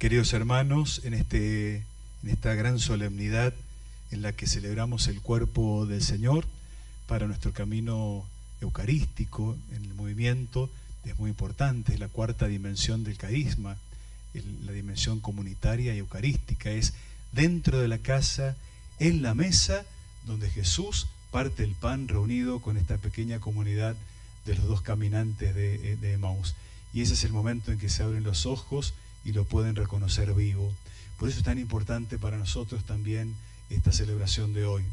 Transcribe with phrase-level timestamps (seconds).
[0.00, 1.84] Queridos hermanos, en, este,
[2.22, 3.52] en esta gran solemnidad
[4.10, 6.46] en la que celebramos el cuerpo del Señor
[7.06, 8.24] para nuestro camino
[8.62, 10.70] eucarístico en el movimiento,
[11.04, 13.76] es muy importante, es la cuarta dimensión del carisma,
[14.64, 16.94] la dimensión comunitaria y eucarística, es
[17.32, 18.56] dentro de la casa,
[19.00, 19.84] en la mesa,
[20.24, 23.96] donde Jesús parte el pan reunido con esta pequeña comunidad
[24.46, 26.54] de los dos caminantes de, de Emmaus.
[26.94, 28.94] Y ese es el momento en que se abren los ojos
[29.24, 30.72] y lo pueden reconocer vivo.
[31.18, 33.34] Por eso es tan importante para nosotros también
[33.68, 34.84] esta celebración de hoy.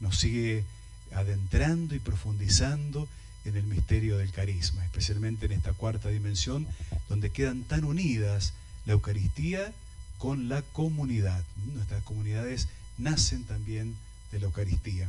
[0.00, 0.64] Nos sigue
[1.12, 3.08] adentrando y profundizando
[3.44, 6.66] en el misterio del carisma, especialmente en esta cuarta dimensión,
[7.08, 8.54] donde quedan tan unidas
[8.86, 9.72] la Eucaristía
[10.18, 11.44] con la comunidad.
[11.74, 13.94] Nuestras comunidades nacen también
[14.32, 15.08] de la Eucaristía.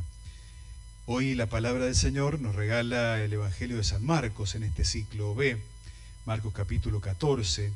[1.06, 5.34] Hoy la palabra del Señor nos regala el Evangelio de San Marcos en este ciclo
[5.34, 5.56] B,
[6.26, 7.72] Marcos capítulo 14,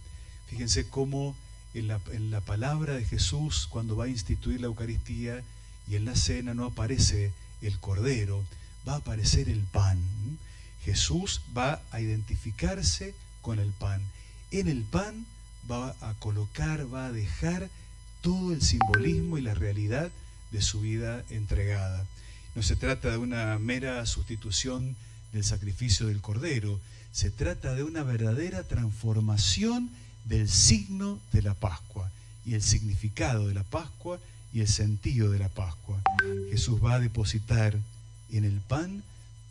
[0.50, 1.36] Fíjense cómo
[1.74, 1.86] en
[2.30, 5.44] la, palabra de Jesús, cuando va a instituir la Eucaristía
[5.88, 8.44] y en la cena no aparece el cordero,
[8.86, 10.00] va a aparecer el pan.
[10.84, 14.02] Jesús va a identificarse con el pan.
[14.50, 15.24] En el pan
[15.70, 17.70] va a colocar, va a dejar
[18.20, 20.10] todo el simbolismo y la realidad
[20.50, 22.04] de su vida entregada.
[22.56, 24.96] No se trata de una mera sustitución
[25.32, 26.80] del sacrificio del cordero,
[27.12, 29.90] se trata de una verdadera transformación
[30.24, 32.10] del signo de la Pascua
[32.44, 34.18] y el significado de la Pascua
[34.52, 36.00] y el sentido de la Pascua.
[36.50, 37.76] Jesús va a depositar
[38.30, 39.02] en el pan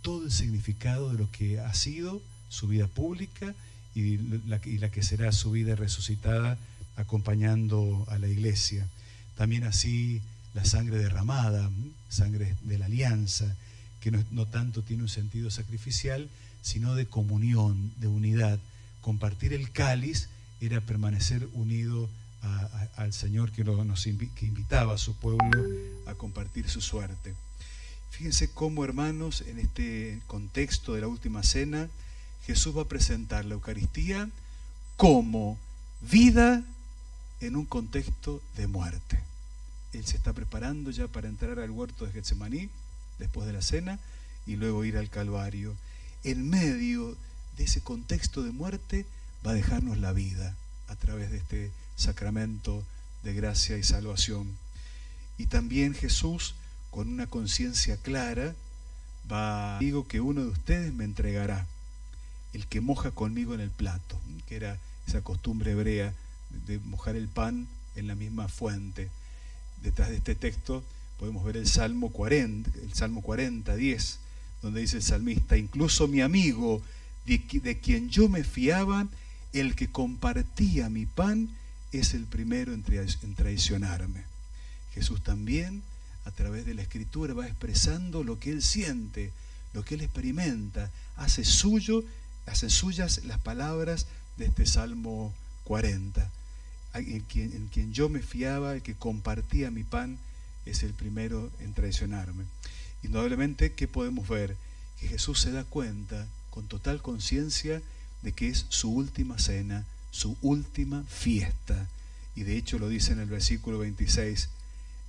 [0.02, 3.54] todo el significado de lo que ha sido su vida pública
[3.96, 4.18] y
[4.48, 6.58] la, que será su vida resucitada
[6.96, 8.88] acompañando a la iglesia.
[9.36, 10.22] También así
[10.54, 11.70] la sangre derramada,
[12.10, 13.56] sangre de la alianza,
[14.02, 16.30] que no, tanto tiene un sentido sacrificial,
[16.62, 18.60] sino de comunión, de unidad,
[19.02, 20.30] compartir el cáliz
[20.62, 22.10] era permanecer unido
[22.96, 25.64] al Señor que, nos que invitaba a su pueblo
[26.06, 27.34] a compartir su suerte.
[28.12, 31.90] Fíjense cómo, hermanos, en este contexto de la última cena,
[32.46, 34.30] Jesús va a presentar la Eucaristía
[34.98, 35.58] como
[36.02, 36.64] vida
[37.42, 39.20] en un contexto de muerte.
[39.94, 42.70] Él se está preparando ya para entrar al huerto de Getsemaní
[43.18, 44.00] después de la cena
[44.46, 45.76] y luego ir al Calvario.
[46.24, 47.16] En medio
[47.58, 49.06] de ese contexto de muerte,
[49.46, 50.56] va a dejarnos la vida
[50.88, 52.84] a través de este sacramento
[53.24, 54.48] de gracia y salvación.
[55.38, 56.56] Y también Jesús,
[56.92, 58.56] con una conciencia clara,
[59.32, 61.66] va, digo que uno de ustedes me entregará,
[62.54, 66.14] el que moja conmigo en el plato, que era esa costumbre hebrea
[66.68, 69.10] de mojar el pan en la misma fuente.
[69.84, 70.84] Detrás de este texto
[71.20, 74.20] podemos ver el Salmo 40, el Salmo 40, 10,
[74.62, 76.82] donde dice el salmista, incluso mi amigo,
[77.26, 79.08] de, de quien yo me fiaba,
[79.54, 81.50] el que compartía mi pan
[81.92, 82.84] es el primero en
[83.36, 84.24] traicionarme.
[84.94, 85.82] Jesús también,
[86.26, 89.32] a través de la escritura, va expresando lo que él siente,
[89.74, 92.04] lo que él experimenta, hace suyo,
[92.46, 95.34] hace suyas las palabras de este Salmo
[95.64, 96.30] 40.
[96.94, 100.18] En quien, en quien yo me fiaba, el que compartía mi pan,
[100.66, 102.44] es el primero en traicionarme.
[103.04, 104.56] Indudablemente, ¿qué podemos ver?
[105.00, 107.82] Que Jesús se da cuenta con total conciencia
[108.22, 111.88] de que es su última cena, su última fiesta.
[112.36, 114.50] Y de hecho lo dice en el versículo 26,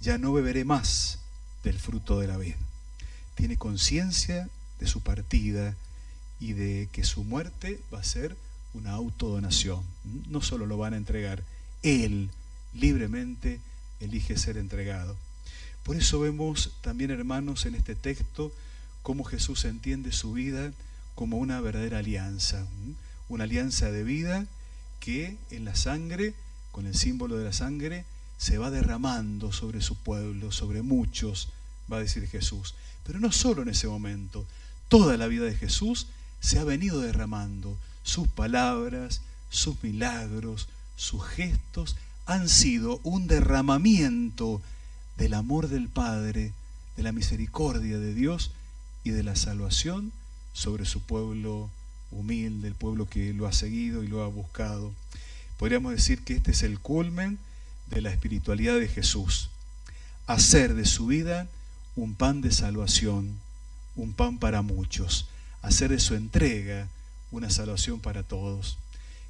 [0.00, 1.18] ya no beberé más
[1.64, 2.54] del fruto de la vid.
[3.34, 4.48] Tiene conciencia
[4.78, 5.74] de su partida
[6.40, 8.36] y de que su muerte va a ser
[8.74, 9.82] una autodonación.
[10.28, 11.42] No solo lo van a entregar,
[11.82, 12.30] él
[12.74, 13.60] libremente
[14.00, 15.16] elige ser entregado.
[15.84, 18.52] Por eso vemos también, hermanos, en este texto
[19.02, 20.72] cómo Jesús entiende su vida
[21.20, 22.66] como una verdadera alianza,
[23.28, 24.46] una alianza de vida
[25.00, 26.32] que en la sangre,
[26.72, 28.06] con el símbolo de la sangre,
[28.38, 31.50] se va derramando sobre su pueblo, sobre muchos,
[31.92, 32.74] va a decir Jesús.
[33.04, 34.46] Pero no solo en ese momento,
[34.88, 36.06] toda la vida de Jesús
[36.40, 37.76] se ha venido derramando.
[38.02, 39.20] Sus palabras,
[39.50, 44.62] sus milagros, sus gestos han sido un derramamiento
[45.18, 46.54] del amor del Padre,
[46.96, 48.52] de la misericordia de Dios
[49.04, 50.12] y de la salvación
[50.52, 51.70] sobre su pueblo
[52.10, 54.92] humilde, el pueblo que lo ha seguido y lo ha buscado.
[55.58, 57.38] Podríamos decir que este es el culmen
[57.88, 59.50] de la espiritualidad de Jesús.
[60.26, 61.48] Hacer de su vida
[61.96, 63.38] un pan de salvación,
[63.96, 65.28] un pan para muchos.
[65.62, 66.88] Hacer de su entrega
[67.30, 68.78] una salvación para todos.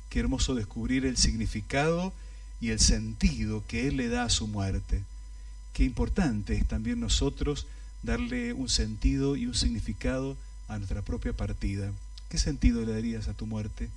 [0.09, 2.13] Qué hermoso descubrir el significado
[2.61, 5.03] y el sentido que Él le da a su muerte.
[5.73, 7.67] Qué importante es también nosotros
[8.03, 10.37] darle un sentido y un significado
[10.71, 11.93] a nuestra propia partida.
[12.31, 13.91] ¿Qué sentido le darías a tu muerte?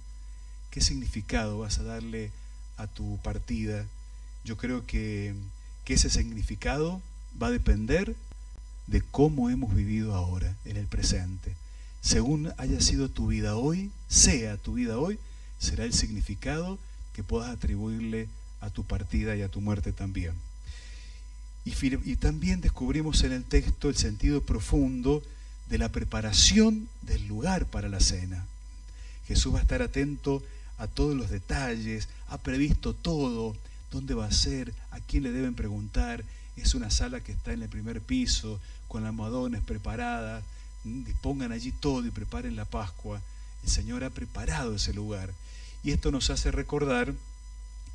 [0.72, 2.31] ¿Qué significado vas a darle
[2.78, 3.86] a tu partida,
[4.44, 5.36] yo creo que,
[5.86, 7.02] ese significado
[7.40, 8.16] va a depender
[8.88, 11.56] de cómo hemos vivido ahora, en el presente.
[12.02, 15.20] Según haya sido tu vida hoy, sea tu vida hoy,
[15.60, 16.80] será el significado
[17.14, 18.28] que puedas atribuirle
[18.60, 20.34] a tu partida y a tu muerte también.
[21.64, 25.22] Y, también descubrimos en el texto el sentido profundo
[25.74, 28.46] de la preparación del lugar para la cena.
[29.28, 30.44] Jesús va a estar atento
[30.78, 33.56] a todos los detalles, ha previsto todo,
[33.90, 36.24] dónde va a ser, a quién le deben preguntar.
[36.58, 40.44] Es una sala que está en el primer piso, con almohadones preparadas.
[40.84, 43.20] Dispongan allí todo y preparen la Pascua.
[43.64, 45.34] El Señor ha preparado ese lugar.
[45.84, 47.16] Y esto nos hace recordar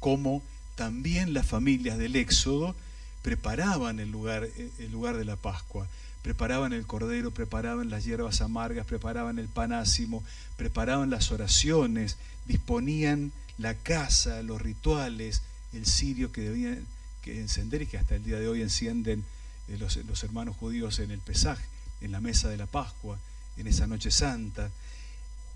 [0.00, 0.42] cómo
[0.74, 2.74] también las familias del Éxodo
[3.22, 4.48] preparaban el lugar,
[4.80, 5.86] el lugar de la Pascua
[6.22, 10.22] preparaban el cordero, preparaban las hierbas amargas, preparaban el panásimo,
[10.56, 12.16] preparaban las oraciones,
[12.46, 15.42] disponían la casa, los rituales,
[15.72, 16.86] el cirio que debían
[17.22, 19.24] que encender y que hasta el día de hoy encienden
[19.68, 21.64] eh, los, los, hermanos judíos en el pesaje,
[22.00, 23.18] en la mesa de la Pascua,
[23.56, 24.70] en esa noche santa.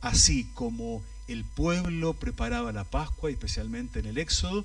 [0.01, 4.65] Así como el pueblo preparaba la Pascua, especialmente en el Éxodo,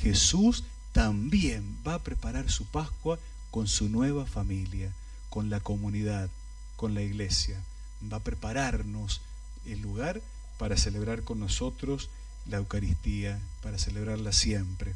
[0.00, 3.18] Jesús también va a preparar su Pascua
[3.50, 4.92] con su nueva familia
[5.36, 6.30] con la comunidad,
[6.76, 7.62] con la iglesia.
[8.10, 9.20] Va a prepararnos
[9.66, 10.22] el lugar
[10.56, 12.08] para celebrar con nosotros
[12.46, 14.94] la Eucaristía, para celebrarla siempre.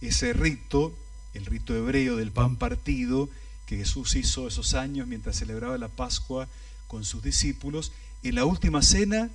[0.00, 0.92] Ese rito,
[1.34, 3.30] el rito hebreo del pan partido,
[3.66, 6.48] que Jesús hizo esos años mientras celebraba la Pascua
[6.88, 7.92] con sus discípulos,
[8.24, 9.30] en la última cena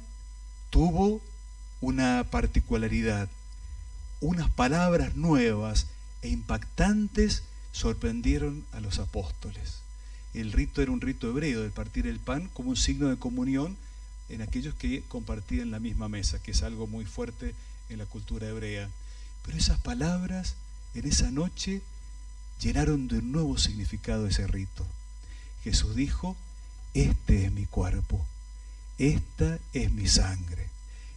[0.70, 1.22] tuvo
[1.80, 3.30] una particularidad.
[4.20, 5.88] Unas palabras nuevas
[6.22, 9.84] e impactantes sorprendieron a los apóstoles
[10.34, 13.78] el rito era un rito hebreo del partir el pan como un signo de comunión
[14.30, 17.54] en aquellos que compartían la misma mesa, que es algo muy fuerte
[17.90, 18.90] en la cultura hebrea.
[19.46, 20.56] Pero esas palabras
[20.96, 21.82] en esa noche
[22.60, 24.86] llenaron de un nuevo significado ese rito.
[25.64, 26.36] Jesús dijo,
[26.96, 28.26] este es mi cuerpo,
[28.98, 30.70] esta es mi sangre.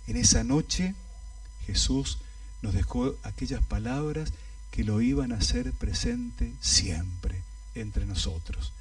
[0.06, 0.94] En esa noche
[1.66, 2.18] Jesús
[2.60, 4.32] nos dejó aquellas palabras
[4.70, 7.42] que lo iban a hacer presente siempre
[7.74, 8.72] entre nosotros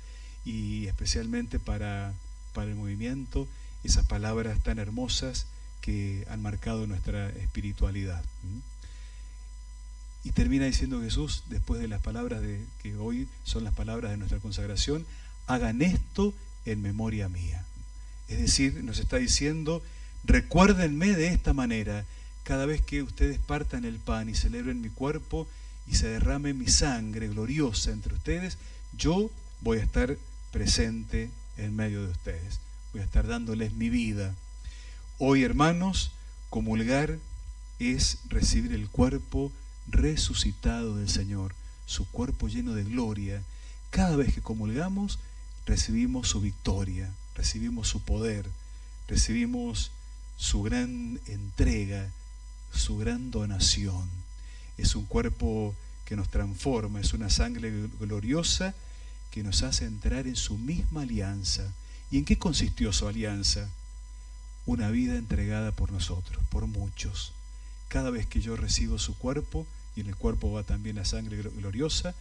[0.46, 2.14] y especialmente para,
[2.54, 3.48] para el movimiento,
[3.84, 5.48] esas palabras tan hermosas
[5.82, 8.24] que han marcado nuestra espiritualidad.
[10.24, 14.18] Y termina diciendo Jesús, después de las palabras de, que hoy son las palabras de
[14.18, 15.06] nuestra consagración,
[15.46, 16.34] hagan esto
[16.66, 17.64] en memoria mía.
[18.28, 19.84] Es decir, nos está diciendo,
[20.24, 22.06] recuérdenme de esta manera,
[22.44, 25.48] cada vez que ustedes partan el pan y celebren mi cuerpo
[25.88, 28.58] y se derrame mi sangre gloriosa entre ustedes,
[28.98, 29.30] yo
[29.62, 30.18] voy a estar
[30.56, 32.62] presente en medio de ustedes.
[32.94, 34.34] Voy a estar dándoles mi vida.
[35.18, 36.12] Hoy, hermanos,
[36.50, 37.20] comulgar
[37.78, 39.52] es recibir el cuerpo
[39.86, 41.54] resucitado del Señor,
[41.86, 43.44] su cuerpo lleno de gloria.
[43.90, 45.20] Cada vez que comulgamos,
[45.66, 48.46] recibimos su victoria, recibimos su poder,
[49.10, 49.92] recibimos
[50.38, 52.10] su gran entrega,
[52.72, 54.10] su gran donación.
[54.78, 55.76] Es un cuerpo
[56.06, 58.74] que nos transforma, es una sangre gloriosa
[59.36, 61.70] que nos hace entrar en su misma alianza.
[62.10, 63.70] ¿Y en qué consistió su alianza?
[64.66, 67.34] Una vida entregada por nosotros, por muchos.
[67.90, 71.42] Cada vez que yo recibo su cuerpo, y en el cuerpo va también la sangre
[71.42, 72.16] gloriosa,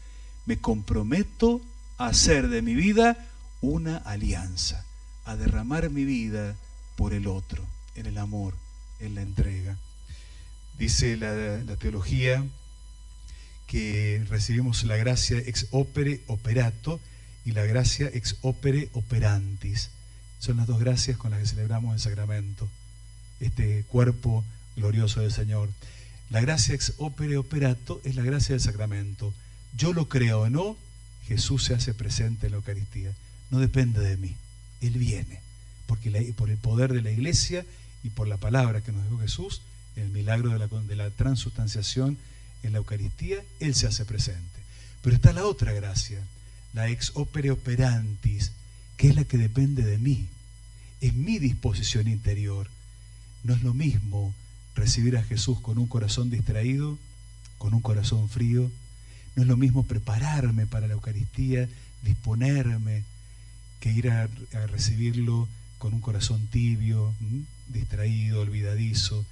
[0.45, 1.61] me comprometo
[1.99, 3.17] a hacer de mi vida
[3.61, 4.85] una alianza,
[5.25, 6.57] a derramar mi vida
[6.97, 8.55] por el otro, en el amor,
[8.99, 9.79] en la entrega.
[10.79, 12.45] Dice la, la teología
[13.67, 17.01] que recibimos la gracia ex opere operato
[17.45, 19.91] y la gracia ex opere operantis.
[20.39, 22.69] Son las dos gracias con las que celebramos el sacramento,
[23.41, 24.45] este cuerpo
[24.77, 25.71] glorioso del Señor.
[26.31, 29.33] La gracia ex opere operato es la gracia del sacramento.
[29.77, 30.77] Yo lo creo o no,
[31.27, 33.13] Jesús se hace presente en la Eucaristía.
[33.51, 34.37] No depende de mí,
[34.81, 35.41] Él viene,
[35.87, 37.65] porque por el poder de la iglesia
[38.03, 39.63] y por la palabra que nos dejó Jesús,
[39.97, 42.19] el milagro de la, de la transustanciación,
[42.67, 44.61] en la Eucaristía, Él se hace presente.
[45.03, 46.19] Pero está la otra gracia,
[46.73, 48.53] la ex opere operantis,
[48.97, 50.29] que es la que depende de mí.
[51.01, 52.69] Es mi disposición interior.
[53.43, 54.35] No es lo mismo
[54.75, 56.99] recibir a Jesús con un corazón distraído,
[57.59, 58.71] con un corazón frío.
[59.37, 61.69] No es lo mismo prepararme para la Eucaristía,
[62.03, 63.05] disponerme,
[63.81, 67.13] que ir a, a recibirlo con un corazón tibio,
[67.69, 69.27] distraído, olvidadizo.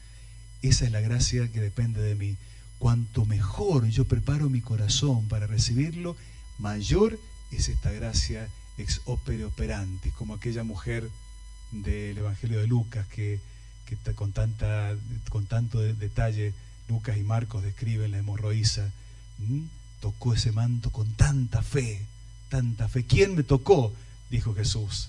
[0.60, 2.36] Esa es la gracia que depende de mí
[2.82, 6.16] cuanto mejor yo preparo mi corazón para recibirlo,
[6.58, 7.16] mayor
[7.52, 11.08] es esta gracia ex opere operanti, como aquella mujer
[11.70, 13.38] del Evangelio de Lucas que,
[14.16, 14.96] con, tanta,
[15.28, 16.54] con tanto detalle
[16.88, 18.90] Lucas y Marcos describen la hemorroísa,
[20.00, 22.04] tocó ese manto con tanta fe,
[22.48, 23.04] tanta fe.
[23.04, 23.92] ¿Quién me tocó?
[24.28, 25.08] dijo Jesús.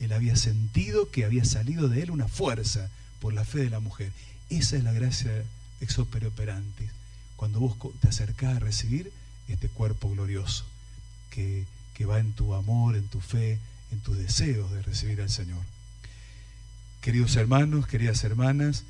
[0.00, 2.90] Él había sentido que había salido de él una fuerza
[3.20, 4.12] por la fe de la mujer.
[4.50, 5.32] Esa es la gracia
[5.82, 6.30] ex opere.
[7.36, 9.12] Cuando vos te acercás a recibir
[9.48, 10.64] este cuerpo glorioso
[11.30, 13.58] que, que va en tu amor, en tu fe,
[13.90, 15.62] en tus deseos de recibir al Señor.
[17.00, 18.84] Queridos hermanos, queridas hermanas,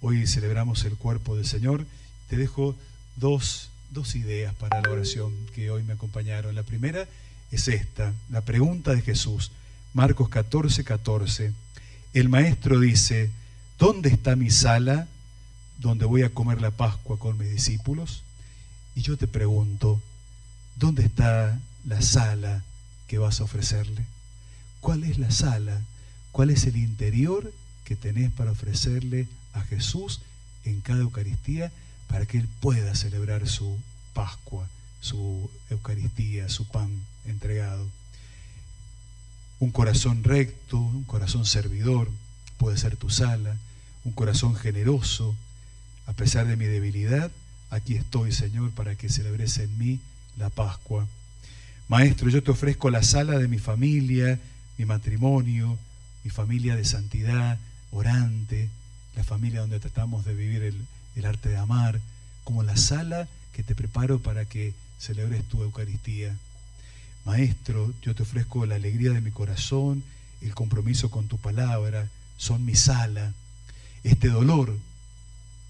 [0.00, 1.84] hoy celebramos el cuerpo del Señor.
[2.28, 2.76] Te dejo
[3.16, 6.54] dos, dos ideas para la oración que hoy me acompañaron.
[6.54, 7.08] La primera
[7.50, 9.50] es esta, la pregunta de Jesús,
[9.92, 11.52] Marcos 14, 14.
[12.14, 13.30] El maestro dice,
[13.78, 15.08] ¿dónde está mi sala
[15.78, 18.22] donde voy a comer la Pascua con mis discípulos?
[18.94, 20.00] Y yo te pregunto,
[20.76, 22.62] ¿dónde está la sala
[23.06, 24.04] que vas a ofrecerle?
[24.80, 25.82] ¿Cuál es la sala?
[26.32, 27.52] ¿Cuál es el interior
[27.84, 30.20] que tenés para ofrecerle a Jesús
[30.64, 31.72] en cada Eucaristía
[32.08, 33.78] para que Él pueda celebrar su
[34.14, 34.68] Pascua,
[35.00, 36.90] su Eucaristía, su pan
[37.24, 37.86] entregado?
[39.60, 42.08] Un corazón recto, un corazón servidor,
[42.58, 43.56] puede ser tu sala,
[44.04, 45.34] un corazón generoso,
[46.08, 47.30] a pesar de mi debilidad,
[47.68, 50.00] aquí estoy, Señor, para que celebres en mí
[50.38, 51.06] la Pascua.
[51.86, 54.40] Maestro, yo te ofrezco la sala de mi familia,
[54.78, 55.78] mi matrimonio,
[56.24, 57.58] mi familia de santidad,
[57.90, 58.70] orante,
[59.16, 60.76] la familia donde tratamos de vivir el,
[61.14, 62.00] el arte de amar,
[62.42, 66.34] como la sala que te preparo para que celebres tu Eucaristía.
[67.26, 70.02] Maestro, yo te ofrezco la alegría de mi corazón,
[70.40, 73.34] el compromiso con tu palabra, son mi sala.
[74.04, 74.74] Este dolor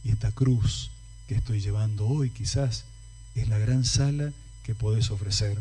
[0.04, 0.90] y esta cruz
[1.26, 2.84] que estoy llevando hoy quizás
[3.34, 5.58] es la gran sala que podés ofrecer.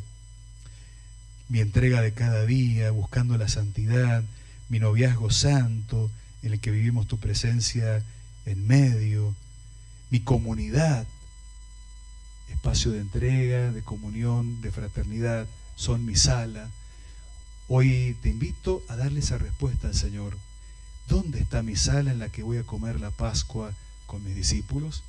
[1.49, 4.23] Mi entrega de cada día, buscando la santidad,
[4.69, 6.11] mi noviazgo santo,
[6.43, 8.03] en el que vivimos tu presencia
[8.45, 9.33] en medio,
[10.09, 11.05] mi comunidad,
[12.49, 16.69] espacio de entrega, de comunión, de fraternidad, son mi sala.
[17.67, 20.37] Hoy te invito a darle esa respuesta al Señor.
[21.07, 23.73] ¿Dónde está mi sala en la que voy a comer la Pascua
[24.07, 25.03] con mis discípulos?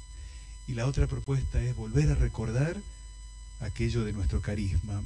[0.67, 2.77] Y la otra propuesta es volver a recordar
[3.61, 5.03] aquello de nuestro carisma,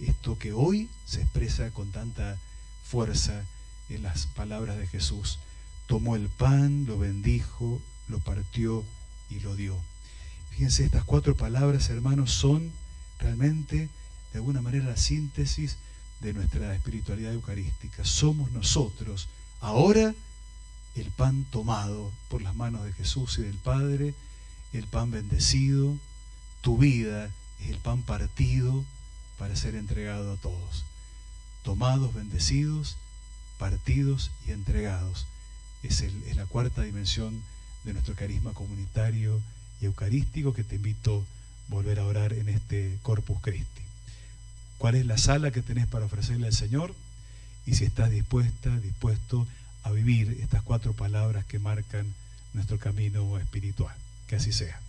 [0.00, 2.36] esto que hoy se expresa con tanta
[2.84, 3.44] fuerza
[3.88, 5.38] en las palabras de Jesús.
[5.86, 8.84] Tomó el pan, lo bendijo, lo partió
[9.30, 9.76] y lo dio.
[10.50, 12.72] Fíjense, estas cuatro palabras, hermanos, son
[13.18, 13.88] realmente
[14.32, 15.76] de alguna manera la síntesis
[16.20, 18.04] de nuestra espiritualidad eucarística.
[18.04, 19.28] Somos nosotros
[19.60, 20.14] ahora
[20.94, 24.14] el pan tomado por las manos de Jesús y del Padre,
[24.72, 25.96] el pan bendecido,
[26.60, 28.84] tu vida es el pan partido
[29.38, 30.84] para ser entregado a todos.
[31.62, 32.96] Tomados, bendecidos,
[33.58, 35.26] partidos y entregados.
[35.82, 37.42] Es, es la cuarta dimensión
[37.84, 39.40] de nuestro carisma comunitario
[39.80, 41.24] y eucarístico que te invito
[41.68, 43.84] a volver a orar en este Corpus Christi
[44.78, 46.94] cuál es la sala que tenés para ofrecerle al Señor
[47.66, 49.46] y si estás dispuesta, dispuesto
[49.84, 52.12] a vivir estas cuatro palabras que marcan
[52.52, 53.94] nuestro camino espiritual.
[54.26, 54.80] Que así sea.